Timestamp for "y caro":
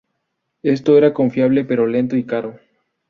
2.17-2.59